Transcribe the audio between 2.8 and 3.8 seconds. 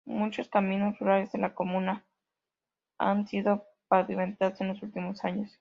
han sido